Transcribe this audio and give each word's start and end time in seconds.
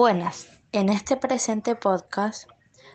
Buenas, 0.00 0.48
en 0.72 0.88
este 0.88 1.18
presente 1.18 1.74
podcast 1.74 2.48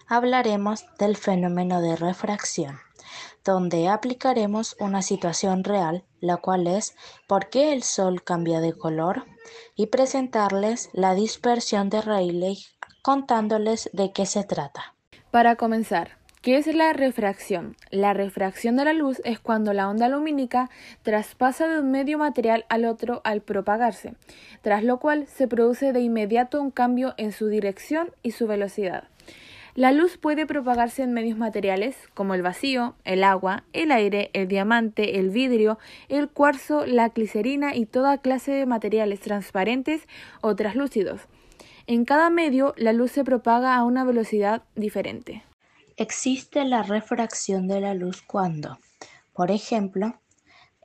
hablaremos 0.07 0.85
del 0.97 1.15
fenómeno 1.15 1.79
de 1.79 1.95
refracción, 1.95 2.79
donde 3.43 3.89
aplicaremos 3.89 4.75
una 4.79 5.03
situación 5.03 5.63
real, 5.63 6.03
la 6.19 6.37
cual 6.37 6.65
es 6.65 6.95
por 7.27 7.49
qué 7.49 7.73
el 7.73 7.83
Sol 7.83 8.23
cambia 8.23 8.59
de 8.59 8.73
color 8.73 9.27
y 9.75 9.85
presentarles 9.85 10.89
la 10.93 11.13
dispersión 11.13 11.91
de 11.91 12.01
Rayleigh 12.01 12.65
contándoles 13.03 13.87
de 13.93 14.11
qué 14.11 14.25
se 14.25 14.43
trata. 14.43 14.95
Para 15.29 15.57
comenzar, 15.57 16.17
¿Qué 16.45 16.57
es 16.57 16.67
la 16.67 16.93
refracción? 16.93 17.75
La 17.89 18.13
refracción 18.13 18.75
de 18.75 18.85
la 18.85 18.93
luz 18.93 19.19
es 19.25 19.39
cuando 19.39 19.73
la 19.73 19.89
onda 19.89 20.09
lumínica 20.09 20.69
traspasa 21.01 21.67
de 21.67 21.79
un 21.79 21.89
medio 21.89 22.19
material 22.19 22.65
al 22.69 22.85
otro 22.85 23.21
al 23.23 23.41
propagarse, 23.41 24.13
tras 24.61 24.83
lo 24.83 24.99
cual 24.99 25.25
se 25.25 25.47
produce 25.47 25.91
de 25.91 26.01
inmediato 26.01 26.61
un 26.61 26.69
cambio 26.69 27.15
en 27.17 27.31
su 27.31 27.47
dirección 27.47 28.11
y 28.21 28.29
su 28.29 28.45
velocidad. 28.45 29.05
La 29.73 29.91
luz 29.91 30.19
puede 30.19 30.45
propagarse 30.45 31.01
en 31.01 31.13
medios 31.13 31.35
materiales 31.35 31.97
como 32.13 32.35
el 32.35 32.43
vacío, 32.43 32.93
el 33.05 33.23
agua, 33.23 33.63
el 33.73 33.91
aire, 33.91 34.29
el 34.33 34.47
diamante, 34.47 35.17
el 35.17 35.31
vidrio, 35.31 35.79
el 36.09 36.29
cuarzo, 36.29 36.85
la 36.85 37.09
glicerina 37.09 37.75
y 37.75 37.87
toda 37.87 38.19
clase 38.19 38.51
de 38.51 38.67
materiales 38.67 39.19
transparentes 39.19 40.07
o 40.41 40.55
translúcidos. 40.55 41.21
En 41.87 42.05
cada 42.05 42.29
medio 42.29 42.75
la 42.77 42.93
luz 42.93 43.13
se 43.13 43.23
propaga 43.23 43.75
a 43.75 43.83
una 43.83 44.03
velocidad 44.03 44.61
diferente. 44.75 45.41
Existe 45.97 46.65
la 46.65 46.83
refracción 46.83 47.69
de 47.69 47.79
la 47.79 47.93
luz 47.93 48.21
cuando, 48.21 48.79
por 49.31 49.49
ejemplo, 49.49 50.19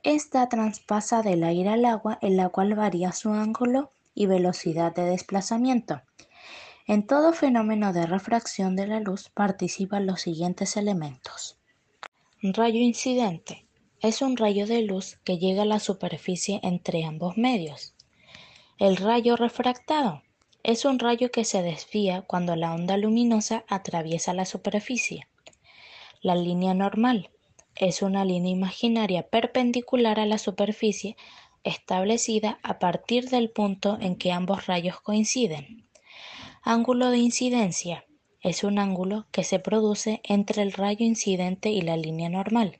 esta 0.03 0.47
traspasa 0.47 1.21
del 1.21 1.43
aire 1.43 1.67
al 1.67 1.83
agua 1.83 2.17
en 2.21 2.37
la 2.37 2.47
cual 2.47 2.75
varía 2.75 3.11
su 3.11 3.33
ángulo 3.33 3.91
y 4.15 4.27
velocidad 4.27 4.95
de 4.95 5.03
desplazamiento. 5.03 6.01
En 6.87 7.05
todo 7.05 7.33
fenómeno 7.33 7.91
de 7.91 8.05
refracción 8.05 8.77
de 8.77 8.87
la 8.87 9.01
luz 9.01 9.29
participan 9.29 10.05
los 10.05 10.21
siguientes 10.21 10.77
elementos. 10.77 11.57
Rayo 12.41 12.79
incidente. 12.79 13.67
Es 13.99 14.21
un 14.21 14.37
rayo 14.37 14.65
de 14.65 14.81
luz 14.81 15.19
que 15.25 15.37
llega 15.37 15.63
a 15.63 15.65
la 15.65 15.79
superficie 15.79 16.61
entre 16.63 17.03
ambos 17.03 17.37
medios. 17.37 17.95
El 18.79 18.95
rayo 18.95 19.35
refractado 19.35 20.23
es 20.63 20.85
un 20.85 20.99
rayo 20.99 21.31
que 21.31 21.43
se 21.43 21.61
desvía 21.61 22.21
cuando 22.21 22.55
la 22.55 22.73
onda 22.73 22.97
luminosa 22.97 23.65
atraviesa 23.67 24.33
la 24.33 24.45
superficie. 24.45 25.27
La 26.21 26.35
línea 26.35 26.73
normal 26.73 27.31
es 27.75 28.01
una 28.01 28.25
línea 28.25 28.51
imaginaria 28.51 29.23
perpendicular 29.23 30.19
a 30.19 30.25
la 30.25 30.37
superficie 30.37 31.17
establecida 31.63 32.59
a 32.63 32.79
partir 32.79 33.29
del 33.29 33.49
punto 33.49 33.97
en 33.99 34.15
que 34.15 34.31
ambos 34.31 34.67
rayos 34.67 34.99
coinciden. 35.01 35.87
Ángulo 36.61 37.09
de 37.09 37.17
incidencia 37.17 38.05
es 38.41 38.63
un 38.63 38.79
ángulo 38.79 39.25
que 39.31 39.43
se 39.43 39.59
produce 39.59 40.21
entre 40.23 40.61
el 40.61 40.73
rayo 40.73 41.05
incidente 41.05 41.69
y 41.69 41.81
la 41.81 41.97
línea 41.97 42.29
normal. 42.29 42.79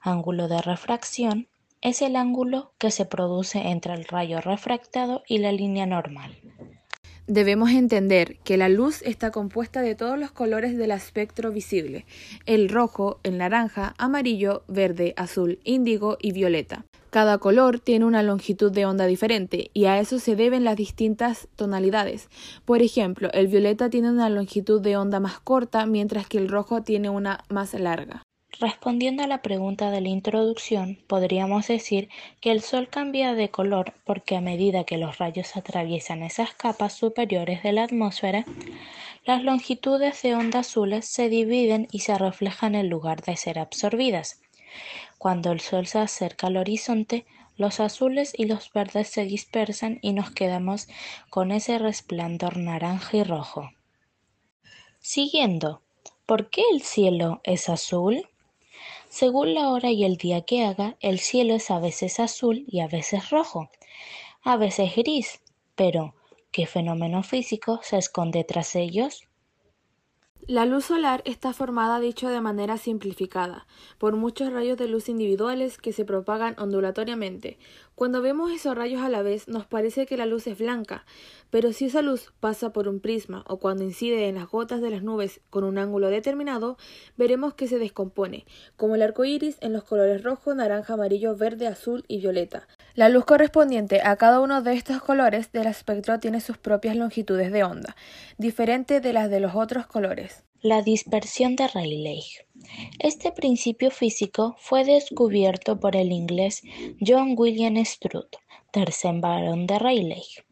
Ángulo 0.00 0.48
de 0.48 0.60
refracción 0.60 1.48
es 1.80 2.00
el 2.02 2.16
ángulo 2.16 2.72
que 2.78 2.90
se 2.90 3.06
produce 3.06 3.68
entre 3.68 3.94
el 3.94 4.04
rayo 4.04 4.40
refractado 4.40 5.22
y 5.26 5.38
la 5.38 5.52
línea 5.52 5.86
normal. 5.86 6.38
Debemos 7.28 7.70
entender 7.70 8.38
que 8.42 8.56
la 8.56 8.68
luz 8.68 9.00
está 9.02 9.30
compuesta 9.30 9.80
de 9.80 9.94
todos 9.94 10.18
los 10.18 10.32
colores 10.32 10.76
del 10.76 10.90
espectro 10.90 11.52
visible, 11.52 12.04
el 12.46 12.68
rojo, 12.68 13.20
el 13.22 13.38
naranja, 13.38 13.94
amarillo, 13.96 14.64
verde, 14.66 15.14
azul, 15.16 15.60
índigo 15.62 16.18
y 16.20 16.32
violeta. 16.32 16.84
Cada 17.10 17.38
color 17.38 17.78
tiene 17.78 18.06
una 18.06 18.24
longitud 18.24 18.72
de 18.72 18.86
onda 18.86 19.06
diferente 19.06 19.70
y 19.72 19.84
a 19.84 20.00
eso 20.00 20.18
se 20.18 20.34
deben 20.34 20.64
las 20.64 20.76
distintas 20.76 21.46
tonalidades. 21.54 22.28
Por 22.64 22.82
ejemplo, 22.82 23.30
el 23.32 23.46
violeta 23.46 23.88
tiene 23.88 24.10
una 24.10 24.28
longitud 24.28 24.80
de 24.80 24.96
onda 24.96 25.20
más 25.20 25.38
corta 25.38 25.86
mientras 25.86 26.26
que 26.26 26.38
el 26.38 26.48
rojo 26.48 26.82
tiene 26.82 27.08
una 27.08 27.44
más 27.48 27.74
larga. 27.74 28.22
Respondiendo 28.60 29.22
a 29.22 29.26
la 29.26 29.42
pregunta 29.42 29.90
de 29.90 30.00
la 30.00 30.08
introducción, 30.08 30.98
podríamos 31.06 31.66
decir 31.68 32.08
que 32.40 32.52
el 32.52 32.60
Sol 32.60 32.88
cambia 32.88 33.34
de 33.34 33.50
color 33.50 33.94
porque 34.04 34.36
a 34.36 34.40
medida 34.40 34.84
que 34.84 34.98
los 34.98 35.18
rayos 35.18 35.56
atraviesan 35.56 36.22
esas 36.22 36.54
capas 36.54 36.92
superiores 36.92 37.62
de 37.62 37.72
la 37.72 37.84
atmósfera, 37.84 38.44
las 39.24 39.42
longitudes 39.42 40.22
de 40.22 40.34
onda 40.34 40.60
azules 40.60 41.06
se 41.06 41.28
dividen 41.28 41.88
y 41.90 42.00
se 42.00 42.16
reflejan 42.18 42.74
en 42.74 42.88
lugar 42.88 43.22
de 43.22 43.36
ser 43.36 43.58
absorbidas. 43.58 44.40
Cuando 45.18 45.50
el 45.50 45.60
Sol 45.60 45.86
se 45.86 45.98
acerca 45.98 46.48
al 46.48 46.56
horizonte, 46.56 47.24
los 47.56 47.80
azules 47.80 48.32
y 48.36 48.46
los 48.46 48.72
verdes 48.72 49.08
se 49.08 49.24
dispersan 49.24 49.98
y 50.02 50.12
nos 50.12 50.30
quedamos 50.30 50.88
con 51.30 51.52
ese 51.52 51.78
resplandor 51.78 52.58
naranja 52.58 53.16
y 53.16 53.22
rojo. 53.24 53.70
Siguiendo, 55.00 55.82
¿por 56.26 56.50
qué 56.50 56.62
el 56.72 56.82
cielo 56.82 57.40
es 57.44 57.68
azul? 57.68 58.28
Según 59.12 59.52
la 59.52 59.68
hora 59.68 59.90
y 59.90 60.04
el 60.04 60.16
día 60.16 60.40
que 60.40 60.64
haga, 60.64 60.96
el 61.00 61.18
cielo 61.18 61.56
es 61.56 61.70
a 61.70 61.78
veces 61.78 62.18
azul 62.18 62.64
y 62.66 62.80
a 62.80 62.88
veces 62.88 63.28
rojo, 63.28 63.68
a 64.40 64.56
veces 64.56 64.96
gris, 64.96 65.42
pero 65.74 66.14
¿qué 66.50 66.64
fenómeno 66.64 67.22
físico 67.22 67.78
se 67.82 67.98
esconde 67.98 68.42
tras 68.42 68.74
ellos? 68.74 69.28
La 70.48 70.66
luz 70.66 70.86
solar 70.86 71.22
está 71.24 71.52
formada, 71.52 72.00
dicho 72.00 72.28
de 72.28 72.40
manera 72.40 72.76
simplificada, 72.76 73.64
por 73.98 74.16
muchos 74.16 74.52
rayos 74.52 74.76
de 74.76 74.88
luz 74.88 75.08
individuales 75.08 75.78
que 75.78 75.92
se 75.92 76.04
propagan 76.04 76.56
ondulatoriamente. 76.58 77.58
Cuando 77.94 78.22
vemos 78.22 78.50
esos 78.50 78.74
rayos 78.74 79.02
a 79.02 79.08
la 79.08 79.22
vez 79.22 79.46
nos 79.46 79.66
parece 79.66 80.04
que 80.04 80.16
la 80.16 80.26
luz 80.26 80.48
es 80.48 80.58
blanca, 80.58 81.04
pero 81.50 81.72
si 81.72 81.84
esa 81.84 82.02
luz 82.02 82.32
pasa 82.40 82.72
por 82.72 82.88
un 82.88 82.98
prisma 82.98 83.44
o 83.46 83.58
cuando 83.58 83.84
incide 83.84 84.26
en 84.26 84.34
las 84.34 84.48
gotas 84.48 84.80
de 84.80 84.90
las 84.90 85.04
nubes 85.04 85.40
con 85.48 85.62
un 85.62 85.78
ángulo 85.78 86.08
determinado, 86.08 86.76
veremos 87.16 87.54
que 87.54 87.68
se 87.68 87.78
descompone, 87.78 88.44
como 88.76 88.96
el 88.96 89.02
arco 89.02 89.24
iris 89.24 89.58
en 89.60 89.72
los 89.72 89.84
colores 89.84 90.24
rojo, 90.24 90.52
naranja, 90.56 90.94
amarillo, 90.94 91.36
verde, 91.36 91.68
azul 91.68 92.04
y 92.08 92.18
violeta. 92.18 92.66
La 92.94 93.08
luz 93.08 93.24
correspondiente 93.24 94.02
a 94.04 94.16
cada 94.16 94.40
uno 94.40 94.60
de 94.60 94.74
estos 94.74 95.00
colores 95.00 95.50
del 95.50 95.66
espectro 95.66 96.20
tiene 96.20 96.42
sus 96.42 96.58
propias 96.58 96.94
longitudes 96.94 97.50
de 97.50 97.64
onda, 97.64 97.96
diferente 98.36 99.00
de 99.00 99.14
las 99.14 99.30
de 99.30 99.40
los 99.40 99.54
otros 99.54 99.86
colores. 99.86 100.44
La 100.60 100.82
dispersión 100.82 101.56
de 101.56 101.68
Rayleigh. 101.68 102.46
Este 102.98 103.32
principio 103.32 103.90
físico 103.90 104.56
fue 104.58 104.84
descubierto 104.84 105.80
por 105.80 105.96
el 105.96 106.12
inglés 106.12 106.62
John 107.00 107.34
William 107.36 107.82
Strutt, 107.84 108.36
tercer 108.70 109.14
varón 109.20 109.66
de 109.66 109.78
Rayleigh. 109.78 110.44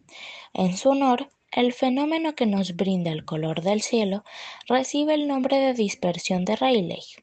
En 0.54 0.78
su 0.78 0.88
honor, 0.88 1.28
el 1.52 1.74
fenómeno 1.74 2.34
que 2.34 2.46
nos 2.46 2.74
brinda 2.74 3.12
el 3.12 3.26
color 3.26 3.60
del 3.60 3.82
cielo 3.82 4.24
recibe 4.66 5.12
el 5.12 5.28
nombre 5.28 5.58
de 5.58 5.74
dispersión 5.74 6.46
de 6.46 6.56
Rayleigh. 6.56 7.22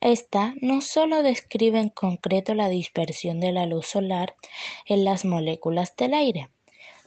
Esta 0.00 0.54
no 0.60 0.82
solo 0.82 1.22
describe 1.22 1.80
en 1.80 1.88
concreto 1.88 2.54
la 2.54 2.68
dispersión 2.68 3.40
de 3.40 3.52
la 3.52 3.66
luz 3.66 3.86
solar 3.86 4.34
en 4.84 5.04
las 5.04 5.24
moléculas 5.24 5.96
del 5.96 6.12
aire, 6.12 6.50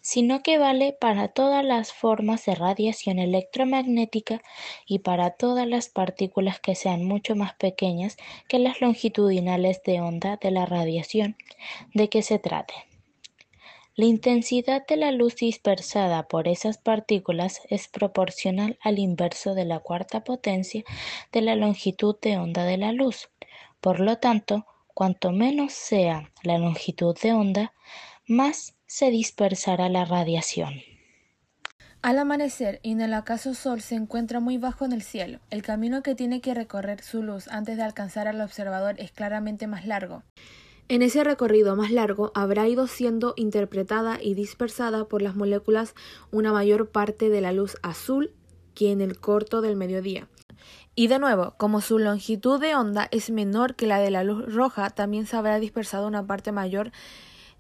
sino 0.02 0.42
que 0.42 0.58
vale 0.58 0.94
para 1.00 1.28
todas 1.28 1.64
las 1.64 1.94
formas 1.94 2.46
de 2.46 2.56
radiación 2.56 3.20
electromagnética 3.20 4.42
y 4.88 5.00
para 5.00 5.32
todas 5.32 5.68
las 5.68 5.90
partículas 5.90 6.60
que 6.60 6.74
sean 6.74 7.06
mucho 7.06 7.36
más 7.36 7.54
pequeñas 7.54 8.18
que 8.48 8.60
las 8.60 8.82
longitudinales 8.82 9.84
de 9.84 10.02
onda 10.02 10.38
de 10.38 10.52
la 10.52 10.66
radiación 10.66 11.38
de 11.94 12.10
que 12.10 12.24
se 12.24 12.40
trate. 12.40 12.89
La 14.00 14.06
intensidad 14.06 14.88
de 14.88 14.96
la 14.96 15.12
luz 15.12 15.36
dispersada 15.36 16.30
por 16.30 16.48
esas 16.48 16.78
partículas 16.78 17.60
es 17.70 17.90
proporcional 17.90 18.80
al 18.82 18.98
inverso 18.98 19.56
de 19.56 19.66
la 19.66 19.82
cuarta 19.82 20.24
potencia 20.24 20.86
de 21.34 21.42
la 21.42 21.58
longitud 21.58 22.16
de 22.22 22.38
onda 22.38 22.64
de 22.64 22.78
la 22.78 22.94
luz. 22.94 23.30
Por 23.82 24.00
lo 24.00 24.18
tanto, 24.18 24.66
cuanto 24.94 25.34
menos 25.34 25.74
sea 25.74 26.32
la 26.44 26.58
longitud 26.58 27.14
de 27.22 27.34
onda, 27.34 27.74
más 28.26 28.78
se 28.86 29.12
dispersará 29.12 29.90
la 29.90 30.06
radiación. 30.06 30.76
Al 32.02 32.20
amanecer 32.20 32.80
y 32.82 32.94
en 32.94 33.02
el 33.02 33.14
acaso 33.14 33.54
sol 33.54 33.82
se 33.82 33.96
encuentra 33.96 34.40
muy 34.40 34.58
bajo 34.58 34.86
en 34.86 34.94
el 34.94 35.02
cielo. 35.02 35.42
El 35.50 35.62
camino 35.62 36.04
que 36.04 36.16
tiene 36.16 36.40
que 36.40 36.54
recorrer 36.54 37.04
su 37.04 37.22
luz 37.22 37.50
antes 37.50 37.76
de 37.76 37.84
alcanzar 37.84 38.30
al 38.30 38.40
observador 38.40 38.96
es 38.98 39.12
claramente 39.12 39.68
más 39.68 39.86
largo. 39.86 40.24
En 40.92 41.04
ese 41.04 41.24
recorrido 41.24 41.76
más 41.76 41.92
largo 41.92 42.32
habrá 42.34 42.68
ido 42.68 42.88
siendo 42.88 43.36
interpretada 43.38 44.18
y 44.20 44.34
dispersada 44.34 45.06
por 45.06 45.22
las 45.22 45.36
moléculas 45.36 45.94
una 46.32 46.52
mayor 46.52 46.90
parte 46.90 47.30
de 47.30 47.42
la 47.42 47.52
luz 47.52 47.78
azul 47.84 48.32
que 48.74 48.92
en 48.92 49.00
el 49.00 49.20
corto 49.20 49.62
del 49.62 49.76
mediodía. 49.76 50.28
Y 50.96 51.06
de 51.06 51.20
nuevo, 51.20 51.54
como 51.58 51.82
su 51.82 52.00
longitud 52.00 52.60
de 52.60 52.74
onda 52.74 53.08
es 53.12 53.30
menor 53.30 53.76
que 53.76 53.86
la 53.86 54.00
de 54.00 54.10
la 54.10 54.24
luz 54.24 54.52
roja, 54.52 54.90
también 54.90 55.28
se 55.28 55.38
habrá 55.38 55.60
dispersado 55.60 56.08
una 56.08 56.26
parte 56.26 56.52
mayor 56.52 56.92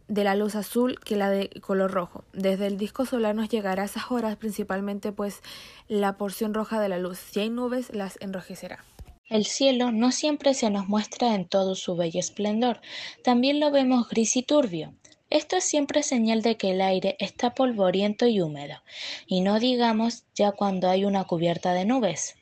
de 0.07 0.23
la 0.23 0.33
luz 0.33 0.55
azul 0.55 0.99
que 0.99 1.15
la 1.15 1.29
de 1.29 1.51
color 1.61 1.91
rojo. 1.91 2.23
Desde 2.33 2.65
el 2.65 2.77
disco 2.77 3.05
solar 3.05 3.35
nos 3.35 3.47
llegará 3.47 3.83
a 3.83 3.85
esas 3.85 4.09
horas 4.09 4.37
principalmente 4.37 5.11
pues 5.11 5.41
la 5.87 6.17
porción 6.17 6.55
roja 6.55 6.81
de 6.81 6.89
la 6.89 6.97
luz. 6.97 7.19
Si 7.19 7.41
hay 7.41 7.51
nubes, 7.51 7.93
las 7.93 8.17
enrojecerá. 8.21 8.83
El 9.29 9.45
cielo 9.45 9.91
no 9.91 10.11
siempre 10.11 10.55
se 10.55 10.71
nos 10.71 10.87
muestra 10.87 11.35
en 11.35 11.47
todo 11.47 11.75
su 11.75 11.95
bello 11.95 12.19
esplendor, 12.19 12.81
también 13.23 13.59
lo 13.59 13.69
vemos 13.69 14.09
gris 14.09 14.35
y 14.35 14.41
turbio. 14.41 14.95
Esto 15.29 15.57
es 15.57 15.63
siempre 15.63 16.01
señal 16.01 16.41
de 16.41 16.57
que 16.57 16.71
el 16.71 16.81
aire 16.81 17.15
está 17.19 17.53
polvoriento 17.53 18.25
y 18.25 18.41
húmedo, 18.41 18.81
y 19.27 19.41
no 19.41 19.59
digamos 19.59 20.23
ya 20.33 20.51
cuando 20.53 20.89
hay 20.89 21.05
una 21.05 21.25
cubierta 21.25 21.73
de 21.73 21.85
nubes. 21.85 22.37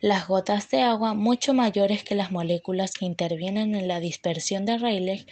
Las 0.00 0.28
gotas 0.28 0.68
de 0.68 0.82
agua, 0.82 1.14
mucho 1.14 1.54
mayores 1.54 2.04
que 2.04 2.14
las 2.14 2.30
moléculas 2.30 2.92
que 2.92 3.06
intervienen 3.06 3.74
en 3.74 3.88
la 3.88 4.00
dispersión 4.00 4.66
de 4.66 4.76
Rayleigh, 4.76 5.26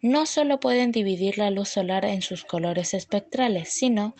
no 0.00 0.24
solo 0.24 0.60
pueden 0.60 0.92
dividir 0.92 1.36
la 1.36 1.50
luz 1.50 1.68
solar 1.68 2.06
en 2.06 2.22
sus 2.22 2.44
colores 2.46 2.94
espectrales, 2.94 3.68
sino, 3.68 4.14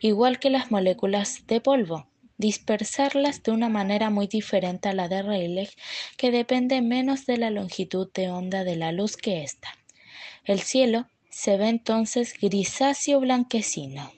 igual 0.00 0.38
que 0.38 0.48
las 0.48 0.70
moléculas 0.70 1.46
de 1.46 1.60
polvo, 1.60 2.08
dispersarlas 2.38 3.42
de 3.42 3.52
una 3.52 3.68
manera 3.68 4.10
muy 4.10 4.26
diferente 4.26 4.88
a 4.88 4.94
la 4.94 5.08
de 5.08 5.22
Rayleigh, 5.22 5.70
que 6.16 6.30
depende 6.30 6.82
menos 6.82 7.26
de 7.26 7.38
la 7.38 7.50
longitud 7.50 8.10
de 8.12 8.30
onda 8.30 8.64
de 8.64 8.76
la 8.76 8.92
luz 8.92 9.16
que 9.16 9.42
ésta. 9.42 9.68
El 10.44 10.60
cielo 10.60 11.06
se 11.30 11.56
ve 11.56 11.68
entonces 11.68 12.34
grisáceo 12.40 13.20
blanquecino. 13.20 14.12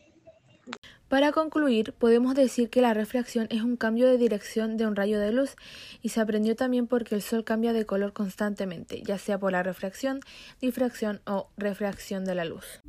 Para 1.09 1.33
concluir, 1.33 1.95
podemos 1.95 2.35
decir 2.35 2.69
que 2.69 2.83
la 2.83 2.93
refracción 2.93 3.47
es 3.51 3.63
un 3.63 3.77
cambio 3.77 4.07
de 4.07 4.19
dirección 4.19 4.77
de 4.77 4.87
un 4.87 4.95
rayo 4.95 5.19
de 5.19 5.33
luz 5.33 5.57
y 6.03 6.11
se 6.11 6.21
aprendió 6.21 6.55
también 6.55 6.87
porque 6.87 7.15
el 7.15 7.23
Sol 7.23 7.45
cambia 7.45 7.73
de 7.73 7.87
color 7.87 8.13
constantemente, 8.13 9.03
ya 9.03 9.17
sea 9.17 9.39
por 9.39 9.53
la 9.53 9.63
refracción, 9.63 10.21
difracción 10.61 11.23
o 11.27 11.49
refracción 11.57 12.27
de 12.27 12.35
la 12.35 12.45
luz. 12.45 12.83